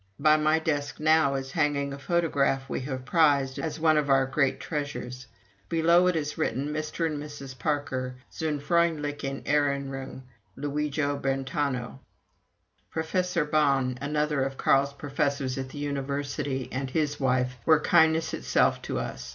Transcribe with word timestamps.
By 0.19 0.35
my 0.35 0.57
desk 0.57 0.99
now 0.99 1.35
is 1.35 1.51
hanging 1.51 1.93
a 1.93 1.99
photograph 1.99 2.67
we 2.67 2.79
have 2.79 3.05
prized 3.05 3.59
as 3.59 3.79
one 3.79 3.97
of 3.97 4.09
our 4.09 4.25
great 4.25 4.59
treasures. 4.59 5.27
Below 5.69 6.07
it 6.07 6.15
is 6.15 6.39
written: 6.39 6.69
"Mrs. 6.69 7.05
and 7.05 7.21
Mr. 7.23 7.59
Parker, 7.59 8.15
zur 8.33 8.57
freundlichen 8.57 9.43
Erinnerrung 9.45 10.23
Lujio 10.57 11.21
Brentano." 11.21 11.99
Professor 12.89 13.45
Bonn, 13.45 13.99
another 14.01 14.41
of 14.41 14.57
Carl's 14.57 14.93
professors 14.93 15.59
at 15.59 15.69
the 15.69 15.77
University, 15.77 16.67
and 16.71 16.89
his 16.89 17.19
wife, 17.19 17.57
were 17.63 17.79
kindness 17.79 18.33
itself 18.33 18.81
to 18.81 18.97
us. 18.97 19.29